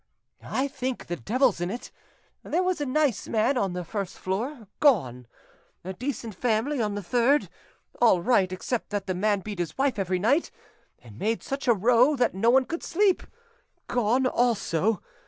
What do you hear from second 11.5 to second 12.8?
a row that no one